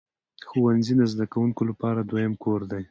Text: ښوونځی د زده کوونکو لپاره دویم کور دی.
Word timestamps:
ښوونځی 0.47 0.93
د 0.97 1.01
زده 1.11 1.25
کوونکو 1.33 1.61
لپاره 1.69 1.99
دویم 2.03 2.33
کور 2.43 2.61
دی. 2.71 2.79